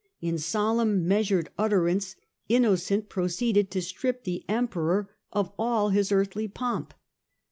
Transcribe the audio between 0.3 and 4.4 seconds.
solemn, measured utterance Innocent proceeded to strip